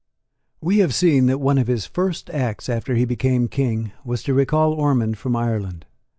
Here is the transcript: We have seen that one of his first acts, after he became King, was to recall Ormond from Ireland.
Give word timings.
We 0.61 0.79
have 0.79 0.95
seen 0.95 1.27
that 1.27 1.37
one 1.39 1.59
of 1.59 1.67
his 1.67 1.85
first 1.85 2.31
acts, 2.31 2.69
after 2.69 2.95
he 2.95 3.05
became 3.05 3.47
King, 3.47 3.91
was 4.03 4.23
to 4.23 4.33
recall 4.33 4.73
Ormond 4.73 5.19
from 5.19 5.35
Ireland. 5.35 5.85